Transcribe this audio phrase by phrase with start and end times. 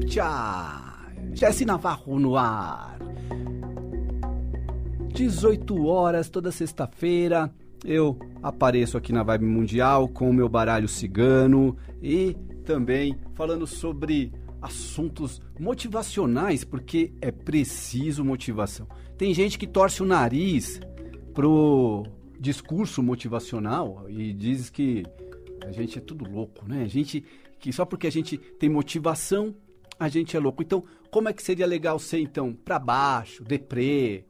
[0.00, 0.24] Optia!
[1.34, 2.98] Jesse Navarro no ar.
[5.12, 7.52] 18 horas toda sexta-feira
[7.84, 14.32] eu apareço aqui na Vibe Mundial com o meu baralho cigano e também falando sobre
[14.60, 18.86] assuntos motivacionais, porque é preciso motivação.
[19.16, 20.80] Tem gente que torce o nariz
[21.34, 22.04] pro
[22.38, 25.04] discurso motivacional e diz que
[25.64, 26.82] a gente é tudo louco, né?
[26.84, 27.24] A gente
[27.58, 29.54] que só porque a gente tem motivação,
[30.00, 30.62] a gente é louco.
[30.62, 34.24] Então, como é que seria legal ser então para baixo, deprê,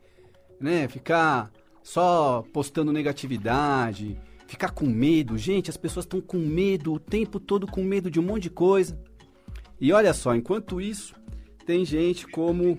[0.60, 0.88] né?
[0.88, 5.38] Ficar só postando negatividade, ficar com medo.
[5.38, 8.50] Gente, as pessoas estão com medo o tempo todo com medo de um monte de
[8.50, 8.98] coisa.
[9.80, 11.14] E olha só, enquanto isso,
[11.64, 12.76] tem gente como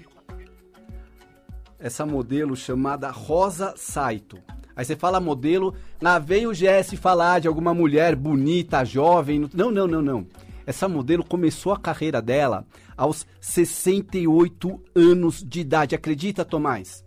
[1.79, 4.37] essa modelo chamada Rosa Saito.
[4.75, 9.49] Aí você fala modelo, lá vem o GS falar de alguma mulher bonita, jovem.
[9.53, 10.27] Não, não, não, não.
[10.65, 15.95] Essa modelo começou a carreira dela aos 68 anos de idade.
[15.95, 17.03] Acredita, Tomás?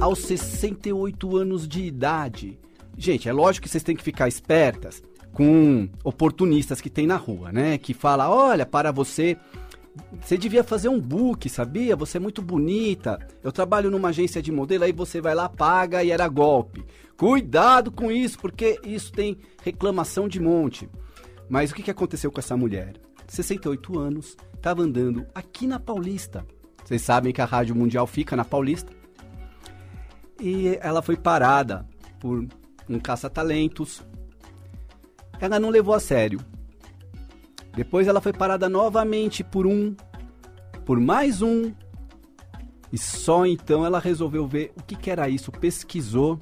[0.00, 2.58] Aos 68 anos de idade.
[2.96, 7.52] Gente, é lógico que vocês têm que ficar espertas com oportunistas que tem na rua,
[7.52, 7.76] né?
[7.76, 9.36] Que fala, olha, para você
[10.20, 11.96] você devia fazer um book, sabia?
[11.96, 13.18] Você é muito bonita.
[13.42, 16.84] Eu trabalho numa agência de modelo, aí você vai lá, paga e era golpe.
[17.16, 20.88] Cuidado com isso, porque isso tem reclamação de monte.
[21.48, 22.94] Mas o que, aconteceu com essa mulher?
[23.26, 26.44] 68 anos, estava andando aqui na Paulista.
[26.84, 28.92] Vocês sabem que a Rádio Mundial fica na Paulista.
[30.40, 31.86] E ela foi parada
[32.20, 32.46] por
[32.88, 34.02] um caça-talentos.
[35.40, 36.40] Ela não levou a sério.
[37.76, 39.94] Depois ela foi parada novamente por um,
[40.86, 41.70] por mais um.
[42.90, 45.52] E só então ela resolveu ver o que, que era isso.
[45.52, 46.40] Pesquisou,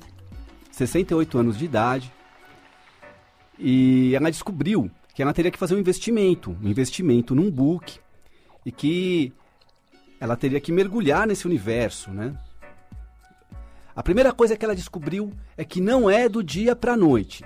[0.71, 2.12] 68 anos de idade.
[3.59, 7.99] E ela descobriu que ela teria que fazer um investimento, um investimento num book.
[8.65, 9.33] E que
[10.21, 12.33] ela teria que mergulhar nesse universo, né?
[13.97, 17.45] A primeira coisa que ela descobriu é que não é do dia para noite.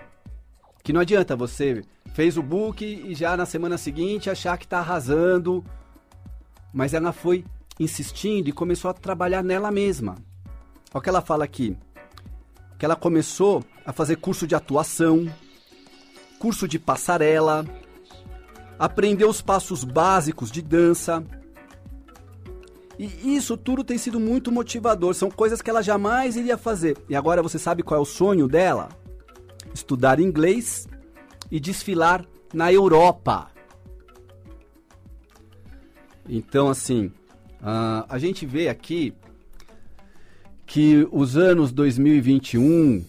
[0.83, 1.83] Que não adianta você
[2.19, 5.65] fez o book e já na semana seguinte achar que está arrasando.
[6.73, 7.45] Mas ela foi
[7.79, 10.17] insistindo e começou a trabalhar nela mesma.
[10.93, 11.79] Olha o que ela fala aqui.
[12.77, 15.33] Que ela começou a fazer curso de atuação,
[16.41, 17.65] curso de passarela,
[18.77, 21.25] aprendeu os passos básicos de dança.
[22.99, 25.15] E isso tudo tem sido muito motivador.
[25.15, 26.99] São coisas que ela jamais iria fazer.
[27.09, 28.89] E agora você sabe qual é o sonho dela?
[29.73, 30.89] Estudar inglês
[31.51, 33.51] e desfilar na Europa.
[36.29, 37.07] Então, assim,
[37.61, 39.15] uh, a gente vê aqui
[40.67, 43.05] que os anos 2021,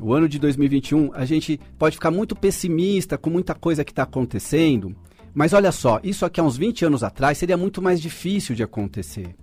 [0.00, 4.04] o ano de 2021, a gente pode ficar muito pessimista com muita coisa que está
[4.04, 4.96] acontecendo,
[5.34, 8.62] mas olha só, isso aqui há uns 20 anos atrás seria muito mais difícil de
[8.62, 9.34] acontecer.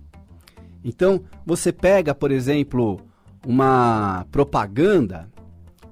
[0.82, 3.00] Então, você pega, por exemplo,
[3.46, 5.30] uma propaganda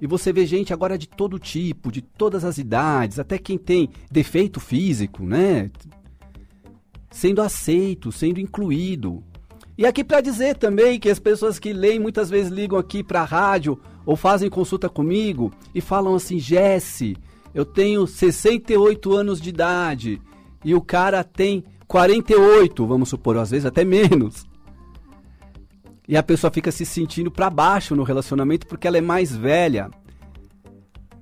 [0.00, 3.90] e você vê gente agora de todo tipo, de todas as idades, até quem tem
[4.10, 5.70] defeito físico, né?
[7.10, 9.22] Sendo aceito, sendo incluído.
[9.76, 13.22] E aqui para dizer também que as pessoas que leem muitas vezes ligam aqui para
[13.22, 17.16] a rádio ou fazem consulta comigo e falam assim: Jesse,
[17.54, 20.20] eu tenho 68 anos de idade
[20.64, 24.46] e o cara tem 48, vamos supor, às vezes até menos.
[26.10, 29.88] E a pessoa fica se sentindo para baixo no relacionamento porque ela é mais velha.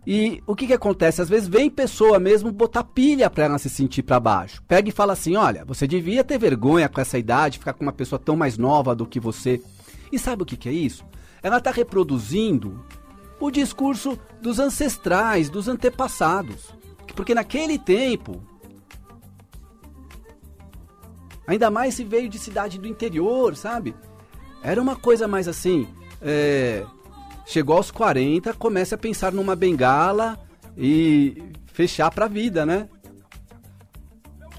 [0.07, 1.21] E o que que acontece?
[1.21, 4.63] Às vezes vem pessoa mesmo botar pilha para ela se sentir para baixo.
[4.67, 7.93] Pega e fala assim: "Olha, você devia ter vergonha com essa idade, ficar com uma
[7.93, 9.63] pessoa tão mais nova do que você".
[10.11, 11.05] E sabe o que que é isso?
[11.43, 12.83] Ela está reproduzindo
[13.39, 16.75] o discurso dos ancestrais, dos antepassados.
[17.15, 18.43] Porque naquele tempo,
[21.47, 23.95] ainda mais se veio de cidade do interior, sabe?
[24.63, 25.87] Era uma coisa mais assim.
[26.21, 26.85] É,
[27.47, 30.39] chegou aos 40, começa a pensar numa bengala
[30.77, 32.89] e fechar pra vida, né?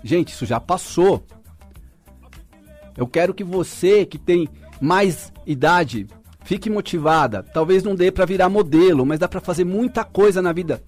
[0.03, 1.23] Gente, isso já passou.
[2.95, 4.47] Eu quero que você que tem
[4.81, 6.07] mais idade
[6.49, 7.43] fique motivada.
[7.43, 10.81] Talvez não dê para virar modelo, mas dá para fazer muita coisa na vida.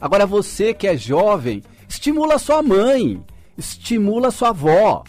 [0.00, 3.22] Agora você que é jovem, estimula sua mãe,
[3.56, 5.04] estimula sua avó.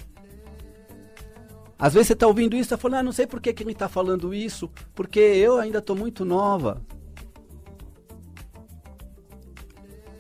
[1.78, 3.64] Às vezes você está ouvindo isso e está falando, ah, não sei por que, que
[3.64, 6.82] ele está falando isso, porque eu ainda estou muito nova.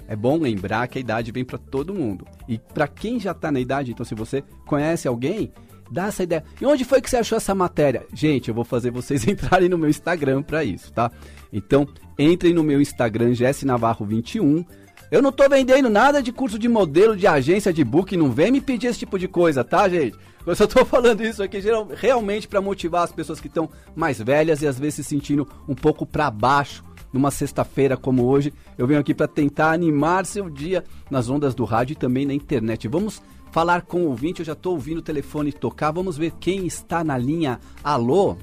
[0.08, 2.26] É bom lembrar que a idade vem para todo mundo.
[2.48, 5.52] E para quem já está na idade, então se você conhece alguém,
[5.90, 6.44] dá essa ideia.
[6.60, 8.06] E onde foi que você achou essa matéria?
[8.14, 11.12] Gente, eu vou fazer vocês entrarem no meu Instagram para isso, tá?
[11.52, 11.88] Então,
[12.20, 13.34] entrem no meu Instagram,
[13.66, 14.66] Navarro 21
[15.14, 18.52] Eu não tô vendendo nada de curso de modelo, de agência, de book, não vem
[18.52, 20.18] me pedir esse tipo de coisa, tá, gente?
[20.44, 24.20] Eu só tô falando isso aqui geral, realmente para motivar as pessoas que estão mais
[24.20, 26.84] velhas e às vezes se sentindo um pouco para baixo
[27.14, 28.52] numa sexta-feira como hoje.
[28.76, 32.34] Eu venho aqui para tentar animar seu dia nas ondas do rádio e também na
[32.34, 32.88] internet.
[32.88, 33.22] Vamos
[33.52, 35.92] falar com o ouvinte, eu já estou ouvindo o telefone tocar.
[35.92, 37.60] Vamos ver quem está na linha.
[37.84, 38.36] Alô?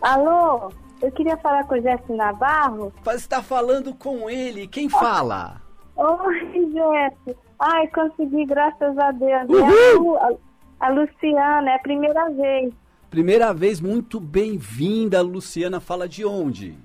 [0.00, 0.72] Alô?
[1.02, 2.94] Eu queria falar com o Jesse Navarro.
[3.04, 4.66] Você está falando com ele.
[4.66, 5.63] Quem fala?
[5.96, 7.38] Oi, Jesse.
[7.58, 9.30] Ai, consegui, graças a Deus.
[9.30, 10.30] É a, Lu, a,
[10.80, 12.74] a Luciana, é a primeira vez.
[13.10, 15.80] Primeira vez, muito bem-vinda, Luciana.
[15.80, 16.76] Fala de onde?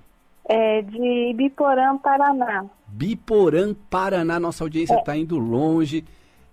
[0.48, 2.66] É, de Biporã, Paraná.
[2.88, 4.40] Biporã, Paraná.
[4.40, 5.20] Nossa audiência está é.
[5.20, 6.06] indo longe.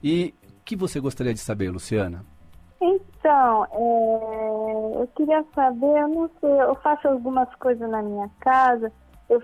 [0.03, 2.25] E o que você gostaria de saber, Luciana?
[2.81, 8.93] Então, é, eu queria saber, eu não sei, eu faço algumas coisas na minha casa,
[9.29, 9.43] eu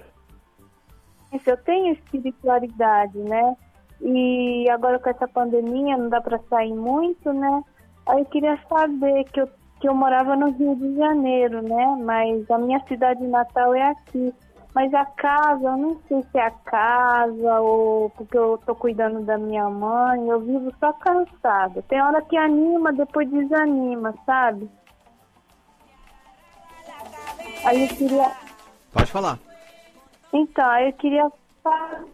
[1.46, 3.56] eu tenho espiritualidade, né?
[4.00, 7.62] E agora com essa pandemia não dá para sair muito, né?
[8.06, 9.48] Aí eu queria saber que eu,
[9.80, 11.96] que eu morava no Rio de Janeiro, né?
[12.04, 14.34] Mas a minha cidade natal é aqui.
[14.74, 19.20] Mas a casa, eu não sei se é a casa ou porque eu tô cuidando
[19.20, 21.82] da minha mãe, eu vivo só cansada.
[21.82, 24.68] Tem hora que anima, depois desanima, sabe?
[27.64, 28.32] Aí eu queria.
[28.92, 29.51] Pode falar.
[30.32, 31.30] Então, eu queria
[31.62, 32.04] falar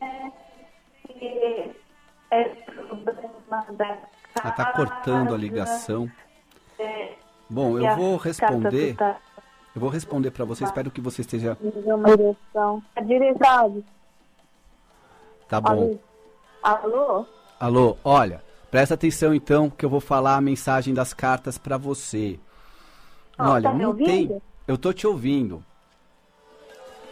[0.00, 1.70] é,
[2.30, 3.98] é problema da casa.
[4.42, 6.10] Ela tá cortando a ligação.
[6.78, 7.14] É,
[7.48, 8.96] Bom, eu vou responder.
[9.74, 10.64] Eu vou responder para você.
[10.64, 11.56] Espero que você esteja.
[11.60, 12.82] Uma direção.
[12.96, 13.84] A direção.
[15.48, 15.98] Tá bom.
[16.62, 17.26] Alô?
[17.60, 18.42] Alô, olha.
[18.70, 22.40] Presta atenção então que eu vou falar a mensagem das cartas para você.
[23.38, 24.40] Ah, olha, tá não tem.
[24.66, 25.64] Eu tô te ouvindo.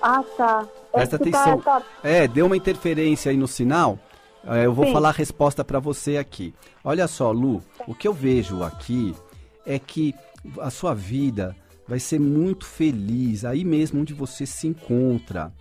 [0.03, 0.69] Ah, tá.
[0.93, 1.61] Presta tá atenção.
[1.61, 1.83] Tá...
[2.03, 3.99] É, deu uma interferência aí no sinal.
[4.45, 4.93] É, eu vou Sim.
[4.93, 6.53] falar a resposta para você aqui.
[6.83, 9.15] Olha só, Lu, o que eu vejo aqui
[9.65, 10.13] é que
[10.61, 11.55] a sua vida
[11.87, 15.53] vai ser muito feliz aí mesmo onde você se encontra.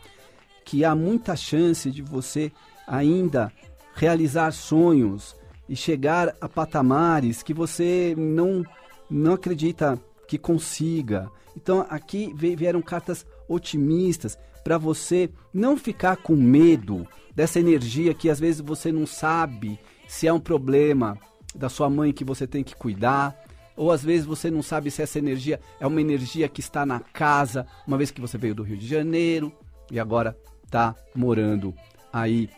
[0.66, 2.52] Que há muita chance de você
[2.88, 3.52] ainda
[3.94, 5.36] realizar sonhos
[5.70, 8.66] e chegar a patamares que você não
[9.10, 11.30] não acredita que consiga.
[11.56, 18.40] Então aqui vieram cartas otimistas para você não ficar com medo dessa energia que às
[18.40, 21.18] vezes você não sabe se é um problema
[21.56, 23.36] da sua mãe que você tem que cuidar,
[23.76, 27.00] ou às vezes você não sabe se essa energia é uma energia que está na
[27.00, 29.52] casa, uma vez que você veio do Rio de Janeiro
[29.90, 31.74] e agora está morando
[32.12, 32.50] aí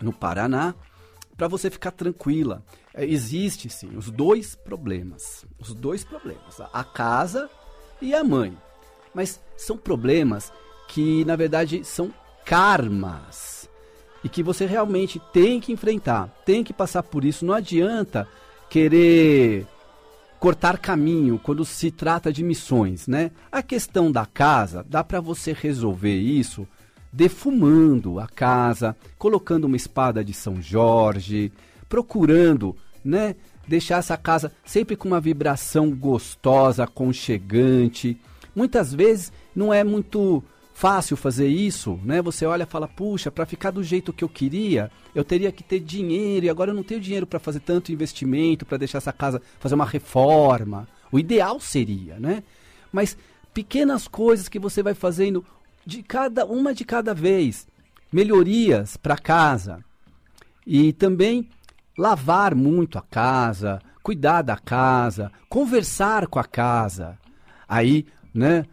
[0.00, 0.74] no Paraná,
[1.36, 2.64] para você ficar tranquila.
[2.94, 7.48] É, existe sim os dois problemas, os dois problemas, a casa
[8.00, 8.56] e a mãe.
[9.14, 10.52] Mas são problemas
[10.88, 12.12] que na verdade são
[12.44, 13.68] karmas
[14.22, 17.44] e que você realmente tem que enfrentar, tem que passar por isso.
[17.44, 18.28] Não adianta
[18.68, 19.66] querer
[20.38, 23.30] cortar caminho quando se trata de missões, né?
[23.52, 26.66] A questão da casa, dá para você resolver isso
[27.12, 31.52] defumando a casa, colocando uma espada de São Jorge,
[31.88, 33.34] procurando, né,
[33.66, 38.16] deixar essa casa sempre com uma vibração gostosa, aconchegante.
[38.54, 40.42] Muitas vezes não é muito
[40.72, 42.22] fácil fazer isso, né?
[42.22, 45.62] Você olha e fala: "Puxa, para ficar do jeito que eu queria, eu teria que
[45.62, 49.12] ter dinheiro e agora eu não tenho dinheiro para fazer tanto investimento, para deixar essa
[49.12, 50.88] casa fazer uma reforma".
[51.12, 52.42] O ideal seria, né?
[52.92, 53.16] Mas
[53.52, 55.44] pequenas coisas que você vai fazendo
[55.84, 57.66] de cada uma de cada vez,
[58.12, 59.84] melhorias para casa.
[60.66, 61.48] E também
[61.98, 67.18] lavar muito a casa, cuidar da casa, conversar com a casa.
[67.68, 68.64] Aí, né,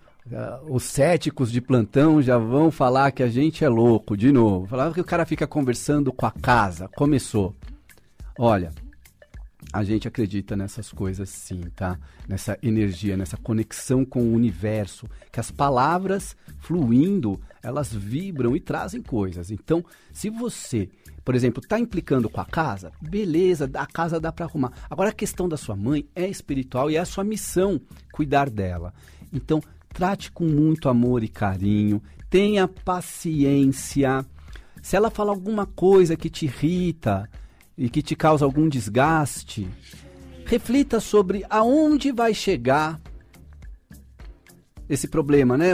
[0.70, 4.68] os céticos de plantão já vão falar que a gente é louco de novo.
[4.68, 6.90] Falar que o cara fica conversando com a casa.
[6.90, 7.56] Começou.
[8.38, 8.72] Olha,
[9.72, 11.98] a gente acredita nessas coisas sim, tá?
[12.28, 19.02] Nessa energia, nessa conexão com o universo, que as palavras fluindo, elas vibram e trazem
[19.02, 19.50] coisas.
[19.50, 19.84] Então,
[20.14, 20.90] se você,
[21.24, 24.74] por exemplo, está implicando com a casa, beleza, a casa dá para arrumar.
[24.90, 27.80] Agora a questão da sua mãe é espiritual e é a sua missão
[28.12, 28.94] cuidar dela.
[29.31, 29.62] Então,
[29.98, 34.24] Trate com muito amor e carinho, tenha paciência.
[34.79, 37.27] Se ela fala alguma coisa que te irrita
[37.75, 39.67] e que te causa algum desgaste,
[40.46, 43.01] reflita sobre aonde vai chegar
[44.88, 45.72] esse problema, né?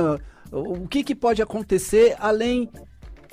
[0.51, 2.69] O que, que pode acontecer além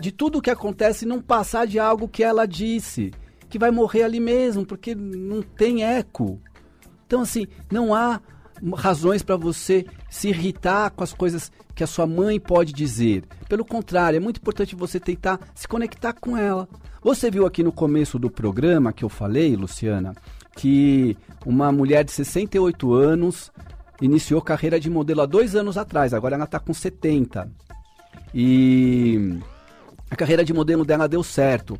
[0.01, 3.13] de tudo que acontece não passar de algo que ela disse,
[3.49, 6.41] que vai morrer ali mesmo, porque não tem eco.
[7.07, 8.21] Então, assim, não há
[8.75, 13.25] razões para você se irritar com as coisas que a sua mãe pode dizer.
[13.49, 16.69] Pelo contrário, é muito importante você tentar se conectar com ela.
[17.03, 20.15] Você viu aqui no começo do programa que eu falei, Luciana,
[20.57, 23.51] que uma mulher de 68 anos
[24.01, 27.51] iniciou carreira de modelo há dois anos atrás, agora ela está com 70.
[28.35, 29.39] E
[30.11, 31.79] a carreira de modelo dela deu certo.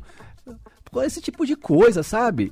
[1.03, 2.51] Esse tipo de coisa, sabe?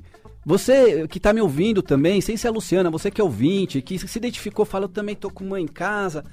[0.50, 4.00] Você que está me ouvindo também, sem ser a Luciana, você que é ouvinte, que
[4.00, 6.26] se identificou, fala, eu também tô com mãe em casa.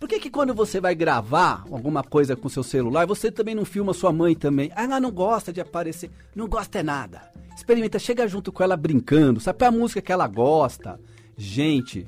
[0.00, 3.66] Por que, que quando você vai gravar alguma coisa com seu celular, você também não
[3.66, 4.72] filma sua mãe também?
[4.74, 6.10] Ah, ela não gosta de aparecer.
[6.34, 7.20] Não gosta é nada.
[7.54, 10.98] Experimenta, chega junto com ela brincando, sabe a música que ela gosta.
[11.36, 12.06] Gente,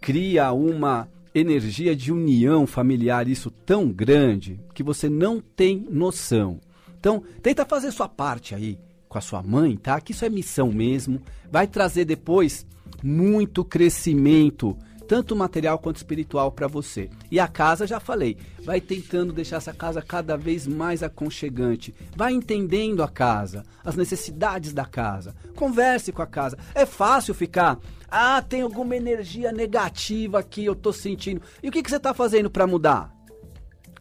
[0.00, 6.58] cria uma energia de união familiar, isso tão grande, que você não tem noção.
[6.98, 8.76] Então, tenta fazer sua parte aí
[9.08, 10.00] com a sua mãe, tá?
[10.00, 11.20] Que isso é missão mesmo.
[11.50, 12.66] Vai trazer depois
[13.02, 17.08] muito crescimento, tanto material quanto espiritual para você.
[17.30, 21.94] E a casa, já falei, vai tentando deixar essa casa cada vez mais aconchegante.
[22.14, 25.34] Vai entendendo a casa, as necessidades da casa.
[25.54, 26.58] Converse com a casa.
[26.74, 27.78] É fácil ficar,
[28.10, 31.40] ah, tem alguma energia negativa aqui, eu tô sentindo.
[31.62, 33.14] E o que, que você tá fazendo para mudar?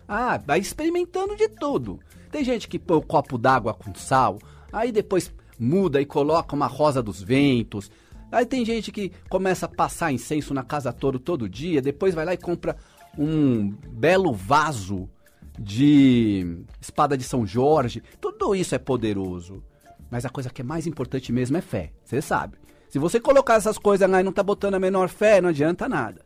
[0.08, 2.00] Ah, vai experimentando de tudo.
[2.32, 4.40] Tem gente que põe o um copo d'água com sal,
[4.76, 7.90] Aí depois muda e coloca uma rosa dos ventos.
[8.30, 12.26] Aí tem gente que começa a passar incenso na casa toda todo dia, depois vai
[12.26, 12.76] lá e compra
[13.18, 15.10] um belo vaso
[15.58, 18.04] de espada de São Jorge.
[18.20, 19.64] Tudo isso é poderoso.
[20.12, 21.94] Mas a coisa que é mais importante mesmo é fé.
[22.04, 22.58] Você sabe.
[22.90, 25.88] Se você colocar essas coisas lá e não tá botando a menor fé, não adianta
[25.88, 26.22] nada.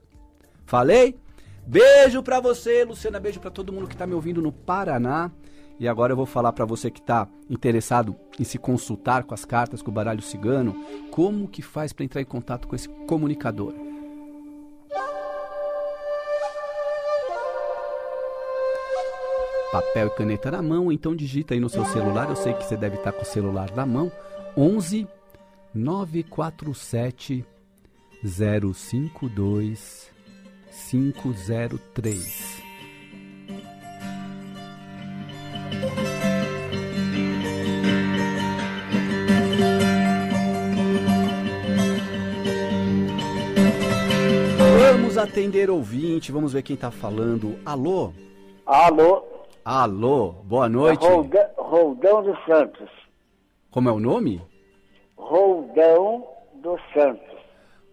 [0.66, 1.16] Falei?
[1.68, 3.20] Beijo pra você, Luciana.
[3.20, 5.32] Beijo pra todo mundo que tá me ouvindo no Paraná.
[5.80, 9.46] E agora eu vou falar para você que está interessado em se consultar com as
[9.46, 10.76] cartas, com o baralho cigano,
[11.10, 13.74] como que faz para entrar em contato com esse comunicador.
[19.72, 22.76] Papel e caneta na mão, então digita aí no seu celular, eu sei que você
[22.76, 24.12] deve estar com o celular na mão,
[24.58, 25.08] 11
[25.74, 27.46] 947
[28.22, 30.12] 052
[30.90, 32.69] 503.
[45.00, 47.58] Vamos atender ouvinte, vamos ver quem está falando.
[47.66, 48.12] Alô?
[48.66, 49.24] Alô?
[49.64, 51.08] Alô, boa noite.
[51.58, 52.90] Roldão dos Santos.
[53.72, 54.42] Como é o nome?
[55.16, 57.34] Roldão dos Santos.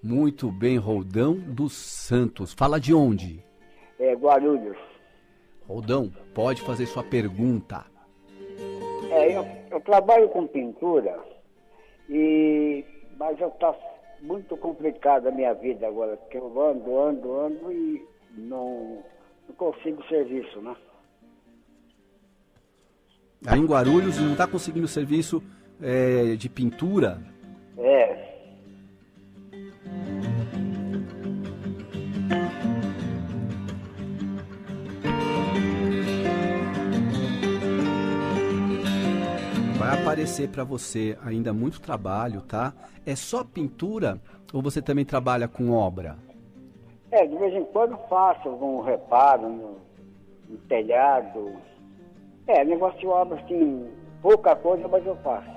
[0.02, 2.52] Muito bem, Roldão dos Santos.
[2.52, 3.40] Fala de onde?
[4.00, 4.76] É Guarulhos.
[5.68, 7.86] Roldão, pode fazer sua pergunta.
[9.10, 11.16] É, eu, eu trabalho com pintura,
[12.10, 12.84] e,
[13.16, 13.72] mas eu tá
[14.26, 18.04] muito complicada a minha vida agora, porque eu ando, ando, ando e
[18.36, 18.98] não,
[19.48, 20.76] não consigo serviço, né?
[23.46, 25.42] Aí em Guarulhos não está conseguindo serviço
[25.80, 27.22] é, de pintura?
[27.78, 28.35] É.
[40.16, 42.72] aparecer para você ainda muito trabalho, tá?
[43.04, 44.18] É só pintura
[44.50, 46.16] ou você também trabalha com obra?
[47.10, 49.76] É, de vez em quando faço algum reparo no,
[50.48, 51.52] no telhado.
[52.46, 53.90] É, negócio de obra, assim,
[54.22, 55.50] pouca coisa, mas eu faço.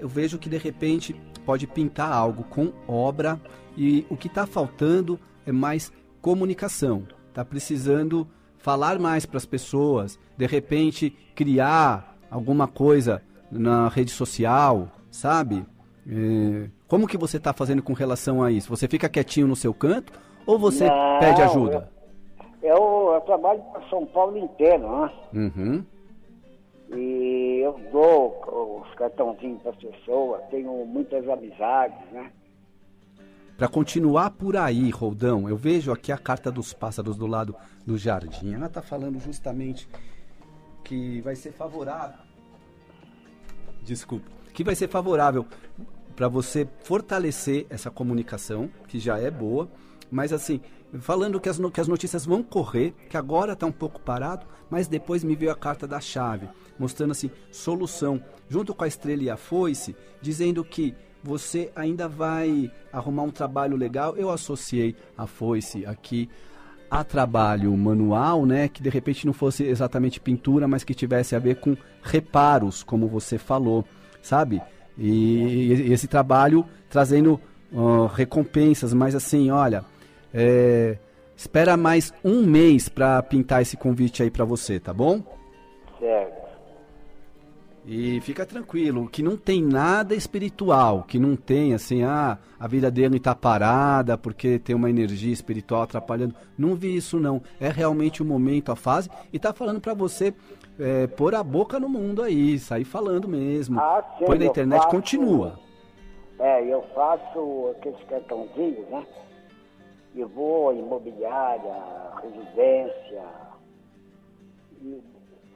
[0.00, 3.38] Eu vejo que de repente pode pintar algo com obra
[3.76, 5.92] e o que está faltando é mais
[6.22, 7.06] comunicação.
[7.28, 14.88] Está precisando falar mais para as pessoas, de repente criar alguma coisa na rede social,
[15.10, 15.64] sabe?
[16.08, 18.68] É, como que você está fazendo com relação a isso?
[18.70, 20.12] Você fica quietinho no seu canto
[20.46, 21.90] ou você Não, pede ajuda?
[22.62, 25.12] Eu, eu, eu trabalho para São Paulo inteiro, né?
[25.34, 25.84] Uhum.
[26.94, 32.30] E eu dou os cartãozinhos para as pessoas, tenho muitas amizades, né?
[33.58, 37.96] Para continuar por aí, Roldão, eu vejo aqui a carta dos pássaros do lado do
[37.96, 38.54] jardim.
[38.54, 39.88] Ela está falando justamente
[40.84, 42.25] que vai ser favorável
[43.86, 45.46] desculpa, que vai ser favorável
[46.14, 49.68] para você fortalecer essa comunicação, que já é boa,
[50.10, 50.60] mas assim,
[51.00, 54.88] falando que as, que as notícias vão correr, que agora está um pouco parado, mas
[54.88, 59.30] depois me veio a carta da chave, mostrando assim, solução, junto com a estrela e
[59.30, 64.16] a foice, dizendo que você ainda vai arrumar um trabalho legal.
[64.16, 66.30] Eu associei a foice aqui
[66.90, 71.38] a trabalho manual, né, que de repente não fosse exatamente pintura, mas que tivesse a
[71.38, 73.84] ver com reparos, como você falou,
[74.22, 74.60] sabe?
[74.98, 77.40] E, e esse trabalho trazendo
[77.72, 79.84] uh, recompensas, mas assim, olha,
[80.38, 80.98] É,
[81.34, 85.22] espera mais um mês para pintar esse convite aí para você, tá bom?
[87.88, 92.90] E fica tranquilo, que não tem nada espiritual, que não tem assim, ah, a vida
[92.90, 96.34] dele está parada porque tem uma energia espiritual atrapalhando.
[96.58, 97.40] Não vi isso não.
[97.60, 100.34] É realmente o momento, a fase, e tá falando para você
[100.80, 103.78] é, pôr a boca no mundo aí, sair falando mesmo.
[103.78, 105.60] Ah, sim, Põe na internet, faço- continua.
[106.40, 109.06] É, eu faço aqueles cartãozinhos, né?
[110.12, 111.72] E vou imobiliária,
[112.20, 113.22] residência.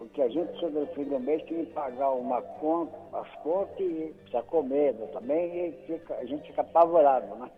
[0.00, 4.14] Porque a gente no fim do mês tem que pagar uma conta, as contas e
[4.22, 7.50] precisa comer né, também e fica, a gente fica apavorado, né?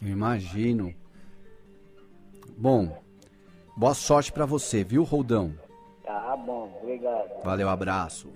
[0.00, 0.94] Imagino.
[2.56, 2.88] Bom,
[3.76, 5.52] boa sorte para você, viu, Roldão?
[6.02, 7.42] Tá bom, obrigado.
[7.44, 8.32] Valeu, abraço.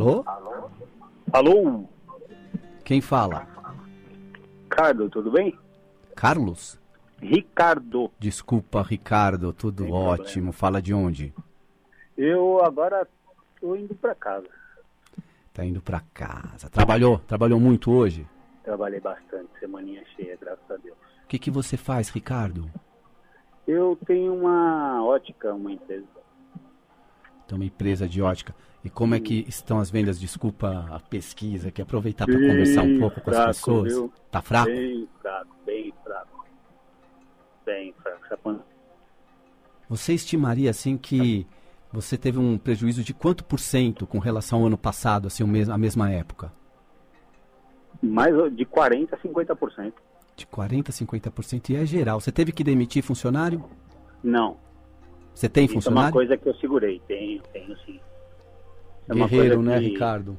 [0.00, 0.24] Alô?
[1.30, 1.84] Alô,
[2.82, 3.46] Quem fala?
[4.64, 5.58] Ricardo, tudo bem?
[6.16, 6.80] Carlos?
[7.20, 10.24] Ricardo, Desculpa, Ricardo, tudo Sem ótimo.
[10.24, 10.52] problema.
[10.52, 11.34] Fala de onde?
[12.16, 13.06] eu agora
[13.60, 14.48] tô indo para casa.
[15.52, 16.70] Tá indo pra casa.
[16.70, 17.18] Trabalhou?
[17.18, 18.26] Trabalhou muito hoje?
[18.64, 20.96] Trabalhei bastante, semaninha cheia, graças a Deus.
[21.24, 22.70] O que, que você faz, Ricardo?
[23.68, 26.06] Eu tenho uma ótica, uma empresa.
[27.50, 28.54] Tem uma empresa de ótica.
[28.84, 30.20] E como é que estão as vendas?
[30.20, 33.92] Desculpa a pesquisa aqui, aproveitar para conversar um pouco com as fraco, pessoas.
[33.92, 34.12] viu?
[34.30, 34.70] Tá fraco?
[34.70, 36.46] Bem fraco, bem fraco.
[37.66, 38.64] Bem fraco.
[39.88, 41.44] Você estimaria assim que
[41.92, 45.76] você teve um prejuízo de quanto por cento com relação ao ano passado, assim, a
[45.76, 46.52] mesma época?
[48.00, 49.92] Mais de 40% a 50%.
[50.36, 52.20] De 40% a 50% e é geral.
[52.20, 53.64] Você teve que demitir funcionário?
[54.22, 54.56] Não.
[55.34, 56.12] Você tem Isso é uma funcionário?
[56.12, 57.00] coisa que eu segurei.
[57.06, 58.00] Tenho, tenho sim.
[59.08, 60.38] É uma Guerreiro, coisa né, Ricardo?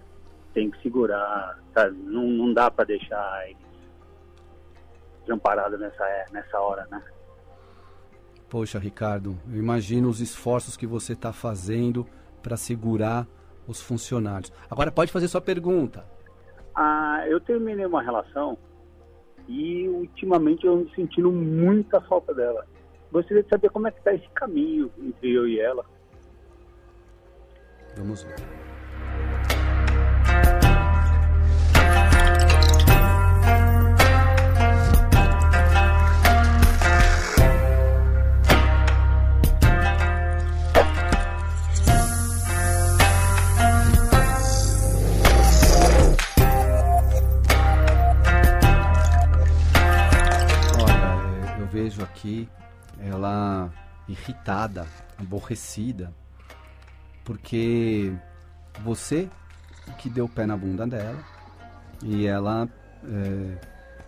[0.54, 1.60] Tem que segurar.
[1.74, 1.98] sabe?
[1.98, 3.58] Não, não dá para deixar eles
[5.26, 7.02] desamparados nessa, nessa hora, né?
[8.50, 12.06] Poxa, Ricardo, eu imagino os esforços que você está fazendo
[12.44, 13.26] para segurar
[13.68, 14.52] os funcionários.
[14.70, 16.06] Agora pode fazer sua pergunta.
[16.76, 18.58] Ah, eu terminei uma relação
[19.48, 22.66] e ultimamente eu ando sentindo muita falta dela.
[23.12, 25.86] Gostaria de saber como é que tá esse caminho entre eu e ela.
[27.98, 28.36] Vamos ver.
[51.72, 52.50] Vejo aqui
[53.02, 53.72] ela
[54.08, 54.88] irritada,
[55.18, 56.14] aborrecida,
[57.24, 58.14] porque
[58.84, 59.30] você
[59.98, 61.20] que deu pé na bunda dela
[62.04, 62.68] e ela
[63.04, 63.58] é,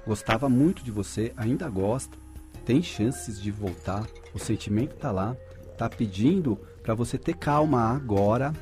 [0.06, 2.17] gostava muito de você, ainda gosta,
[2.65, 5.36] tem chances de voltar, o sentimento tá lá,
[5.77, 8.53] tá pedindo para você ter calma agora.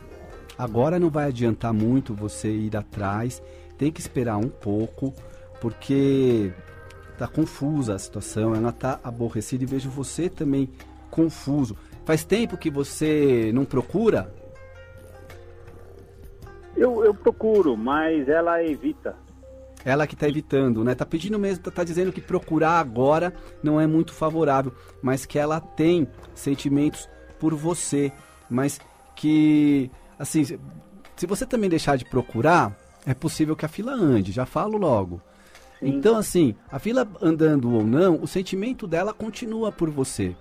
[0.58, 3.42] Agora não vai adiantar muito você ir atrás,
[3.78, 5.14] tem que esperar um pouco,
[5.60, 6.54] porque
[7.22, 10.68] tá confusa a situação, ela tá aborrecida e vejo você também
[11.12, 11.78] confuso.
[12.04, 14.34] Faz tempo que você não procura?
[16.76, 19.16] Eu, eu procuro, mas ela evita.
[19.86, 20.96] Ela que tá evitando, né?
[20.96, 23.32] Tá pedindo mesmo, tá, tá dizendo que procurar agora
[23.62, 27.08] não é muito favorável, mas que ela tem sentimentos
[27.40, 28.12] por você,
[28.50, 28.80] mas
[29.16, 30.60] que, assim, se-
[31.16, 35.22] se você também deixar de procurar, é possível que a fila ande, já falo logo.
[35.82, 40.36] Então, assim, a fila andando ou não, o sentimento dela continua por você.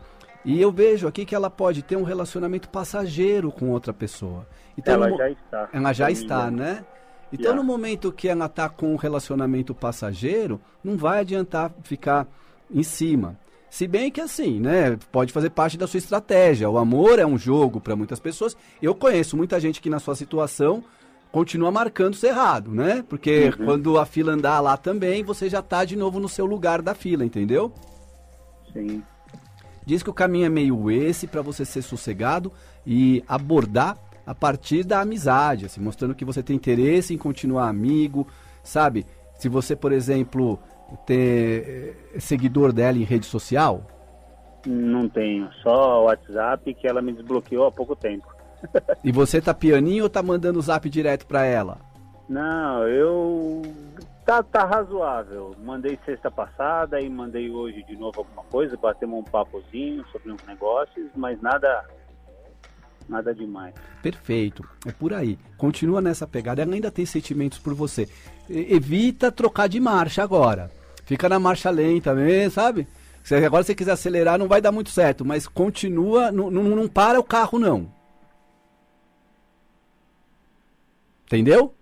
[0.45, 4.47] E eu vejo aqui que ela pode ter um relacionamento passageiro com outra pessoa.
[4.77, 5.69] Então, ela no já está.
[5.73, 6.85] ela já está, né?
[7.33, 7.57] Então, Já.
[7.57, 12.27] no momento que ela está com um relacionamento passageiro, não vai adiantar ficar
[12.71, 13.39] em cima.
[13.69, 14.99] Se bem que assim, né?
[15.13, 16.69] Pode fazer parte da sua estratégia.
[16.69, 18.57] O amor é um jogo para muitas pessoas.
[18.83, 20.83] Eu conheço muita gente que na sua situação
[21.33, 23.05] continua marcando isso errado, né?
[23.09, 23.65] Porque Uhum.
[23.65, 26.95] quando a fila andar lá também, você já tá de novo no seu lugar da
[26.95, 27.73] fila, entendeu?
[28.73, 29.03] Sim.
[29.87, 32.53] Diz que o caminho é meio esse para você ser sossegado
[32.87, 38.27] e abordar a partir da amizade, assim, mostrando que você tem interesse em continuar amigo,
[38.63, 39.07] sabe?
[39.35, 40.59] Se você, por exemplo,
[41.07, 43.83] ter eh, seguidor dela em rede social,
[44.67, 45.49] Não tenho.
[45.63, 48.27] Só o WhatsApp que ela me desbloqueou há pouco tempo.
[49.05, 51.79] e você tá pianinho ou tá mandando o zap direto para ela?
[52.29, 53.63] Não, eu
[54.31, 55.57] Tá, tá razoável.
[55.65, 60.41] Mandei sexta passada e mandei hoje de novo alguma coisa, batemos um papozinho sobre uns
[60.47, 61.85] negócios, mas nada
[63.09, 63.75] nada demais.
[64.01, 65.37] Perfeito, é por aí.
[65.57, 68.09] Continua nessa pegada, ela ainda tem sentimentos por você.
[68.49, 70.71] E- evita trocar de marcha agora.
[71.05, 72.87] Fica na marcha lenta mesmo, sabe?
[73.25, 76.87] Se agora você quiser acelerar, não vai dar muito certo, mas continua, não, não, não
[76.87, 77.93] para o carro não.
[81.31, 81.73] Entendeu?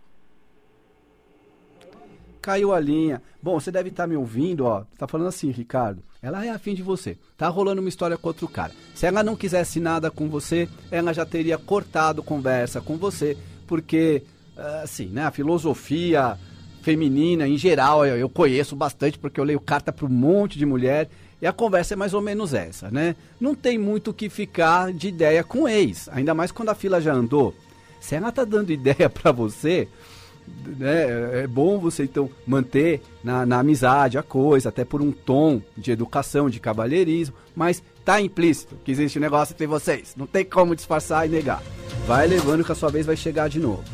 [2.43, 3.23] Caiu a linha.
[3.43, 4.85] Bom, você deve estar me ouvindo, ó.
[4.99, 6.03] Tá falando assim, Ricardo.
[6.21, 7.17] Ela é afim de você.
[7.35, 8.73] Tá rolando uma história com outro cara.
[8.95, 14.23] Se ela não quisesse nada com você, ela já teria cortado conversa com você, porque
[14.55, 16.37] ah, assim, né, a filosofia
[16.83, 20.67] feminina em geral, eu, eu conheço bastante porque eu leio carta para um monte de
[20.67, 21.09] mulher
[21.41, 23.15] e a conversa é mais ou menos essa, né?
[23.41, 27.01] Não tem muito o que ficar de ideia com ex, ainda mais quando a fila
[27.01, 27.55] já andou.
[28.01, 29.89] Se ela tá dando ideia para você,
[30.67, 35.61] né, é bom você então manter na, na amizade a coisa, até por um tom
[35.77, 40.15] de educação, de cavalheirismo, mas tá implícito que existe um negócio entre vocês.
[40.17, 41.63] Não tem como disfarçar e negar.
[42.07, 43.85] Vai levando que a sua vez vai chegar de novo.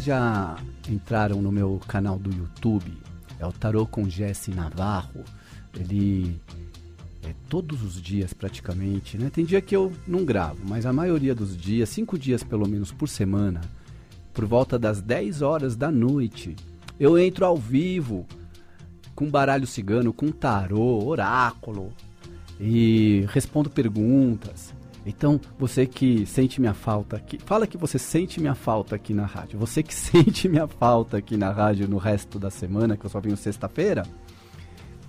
[0.00, 0.56] Vocês já
[0.88, 2.92] entraram no meu canal do YouTube?
[3.38, 5.24] É o Tarô com Jesse Navarro.
[5.78, 6.40] Ele
[7.22, 9.30] é todos os dias praticamente, né?
[9.30, 12.90] Tem dia que eu não gravo, mas a maioria dos dias, cinco dias pelo menos
[12.90, 13.60] por semana,
[14.32, 16.56] por volta das 10 horas da noite,
[16.98, 18.26] eu entro ao vivo
[19.14, 21.92] com baralho cigano, com tarô, oráculo
[22.58, 24.72] e respondo perguntas.
[25.04, 29.24] Então, você que sente minha falta aqui, fala que você sente minha falta aqui na
[29.24, 29.58] rádio.
[29.58, 33.20] Você que sente minha falta aqui na rádio no resto da semana, que eu só
[33.20, 34.02] venho sexta-feira.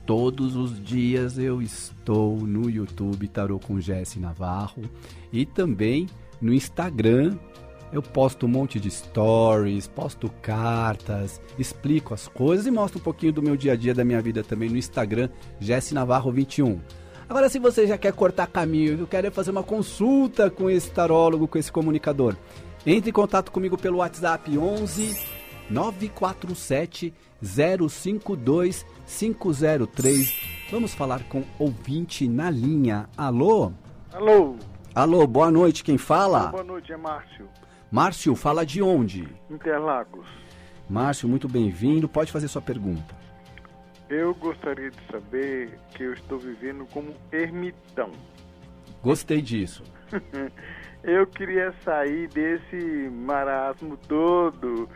[0.06, 4.82] Todos os dias eu estou no YouTube Tarô com Jesse Navarro
[5.32, 6.08] e também
[6.42, 7.38] no Instagram.
[7.94, 13.34] Eu posto um monte de stories, posto cartas, explico as coisas e mostro um pouquinho
[13.34, 16.80] do meu dia a dia, da minha vida também no Instagram, Jesse Navarro 21.
[17.32, 21.48] Agora, se você já quer cortar caminho, eu quero fazer uma consulta com esse tarólogo,
[21.48, 22.36] com esse comunicador,
[22.86, 25.18] entre em contato comigo pelo WhatsApp 11
[25.70, 30.36] 947 052 503.
[30.72, 33.08] Vamos falar com ouvinte na linha.
[33.16, 33.72] Alô?
[34.12, 34.58] Alô,
[34.94, 36.48] Alô, boa noite, quem fala?
[36.48, 37.48] boa noite, é Márcio,
[37.90, 39.26] Márcio, fala de onde?
[39.50, 40.28] Interlagos.
[40.90, 43.22] Márcio, muito bem-vindo, pode fazer sua pergunta.
[44.12, 48.12] Eu gostaria de saber que eu estou vivendo como ermitão.
[49.02, 49.84] Gostei disso.
[51.02, 54.90] Eu queria sair desse marasmo todo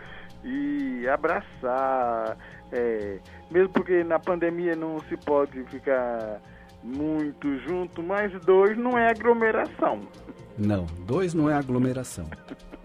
[0.44, 2.38] e abraçar,
[2.74, 6.42] é, mesmo porque na pandemia não se pode ficar
[6.84, 10.02] muito junto, mas dois não é aglomeração.
[10.58, 12.30] Não, dois não é aglomeração.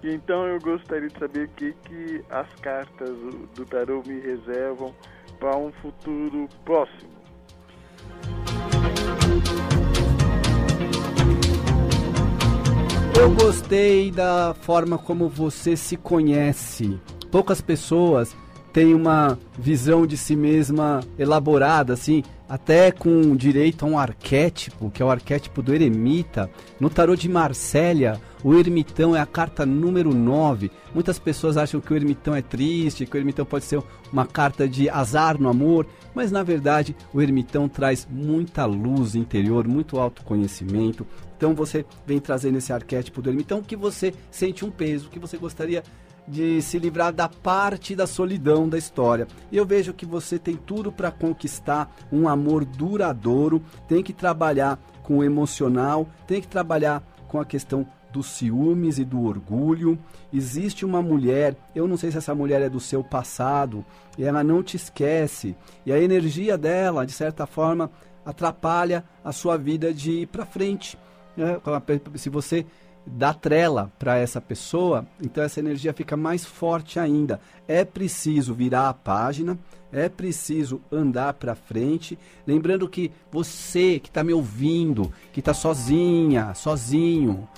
[0.00, 3.10] Então eu gostaria de saber o que, que as cartas
[3.56, 4.94] do tarô me reservam
[5.38, 7.18] para um futuro próximo.
[13.20, 17.00] Eu gostei da forma como você se conhece.
[17.30, 18.36] Poucas pessoas
[18.72, 25.02] têm uma visão de si mesma elaborada, assim, até com direito a um arquétipo, que
[25.02, 26.50] é o arquétipo do eremita.
[26.80, 30.70] No tarô de Marsella, o ermitão é a carta número 9.
[30.94, 34.66] Muitas pessoas acham que o ermitão é triste, que o ermitão pode ser uma carta
[34.66, 41.06] de azar no amor, mas na verdade o ermitão traz muita luz interior, muito autoconhecimento.
[41.36, 45.36] Então você vem trazendo esse arquétipo do ermitão que você sente um peso, que você
[45.36, 45.82] gostaria
[46.28, 49.26] de se livrar da parte da solidão da história.
[49.50, 55.18] Eu vejo que você tem tudo para conquistar um amor duradouro, tem que trabalhar com
[55.18, 59.98] o emocional, tem que trabalhar com a questão dos ciúmes e do orgulho.
[60.32, 63.84] Existe uma mulher, eu não sei se essa mulher é do seu passado,
[64.16, 65.56] e ela não te esquece.
[65.84, 67.90] E a energia dela, de certa forma,
[68.24, 70.98] atrapalha a sua vida de ir para frente.
[71.36, 71.58] né?
[72.14, 72.66] Se você
[73.06, 77.40] dá trela para essa pessoa, então essa energia fica mais forte ainda.
[77.66, 79.58] É preciso virar a página,
[79.92, 86.52] é preciso andar para frente, lembrando que você que está me ouvindo, que está sozinha,
[86.54, 87.48] sozinho,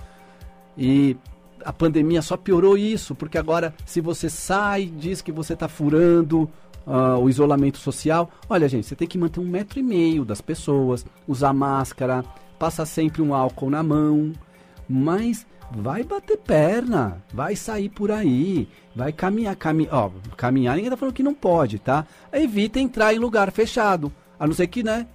[0.79, 1.17] e
[1.65, 6.49] a pandemia só piorou isso, porque agora se você sai, diz que você está furando
[6.87, 10.41] ah, o isolamento social, olha gente, você tem que manter um metro e meio das
[10.41, 12.25] pessoas, usar máscara,
[12.59, 14.33] passa sempre um álcool na mão,
[14.91, 20.97] mas vai bater perna, vai sair por aí, vai caminhar, caminhar, ó, caminhar ninguém tá
[20.97, 22.05] falando que não pode, tá?
[22.33, 25.07] Evita entrar em lugar fechado, a não ser que, né,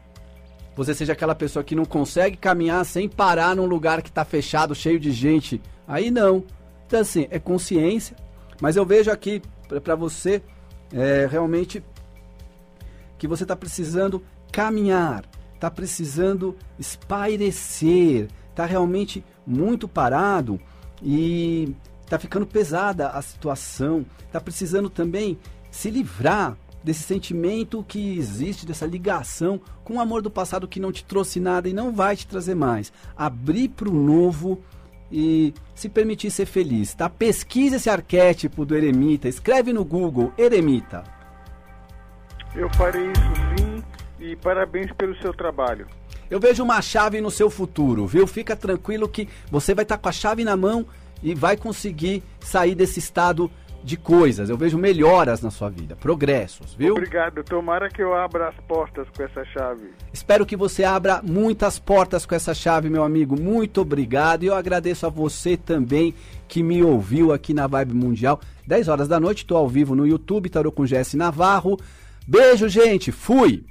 [0.78, 4.74] você seja aquela pessoa que não consegue caminhar sem parar num lugar que tá fechado,
[4.74, 6.46] cheio de gente, aí não.
[6.88, 8.16] Então assim, é consciência,
[8.62, 9.42] mas eu vejo aqui
[9.84, 10.42] para você
[10.94, 11.84] é, realmente
[13.18, 20.60] que você está precisando caminhar, está precisando espairecer, está realmente muito parado
[21.04, 25.38] e está ficando pesada a situação, está precisando também
[25.70, 30.92] se livrar desse sentimento que existe, dessa ligação com o amor do passado que não
[30.92, 32.94] te trouxe nada e não vai te trazer mais.
[33.18, 34.62] Abrir para o novo
[35.12, 37.10] e se permitir ser feliz, tá?
[37.10, 41.04] Pesquisa esse arquétipo do eremita, escreve no Google eremita.
[42.56, 43.84] Eu farei isso sim
[44.20, 45.88] e parabéns pelo seu trabalho.
[46.30, 48.26] Eu vejo uma chave no seu futuro, viu?
[48.26, 50.86] Fica tranquilo que você vai estar tá com a chave na mão
[51.22, 53.50] e vai conseguir sair desse estado
[53.86, 54.50] de coisas.
[54.50, 56.94] Eu vejo melhoras na sua vida, progressos, viu?
[56.94, 57.44] Obrigado.
[57.44, 59.92] Tomara que eu abra as portas com essa chave.
[60.12, 63.40] Espero que você abra muitas portas com essa chave, meu amigo.
[63.40, 64.44] Muito obrigado.
[64.44, 66.16] E eu agradeço a você também
[66.48, 68.42] que me ouviu aqui na Vibe Mundial.
[68.66, 71.78] 10 horas da noite, estou ao vivo no YouTube, Tarô com Jesse Navarro.
[72.28, 73.12] Beijo, gente.
[73.12, 73.64] Fui.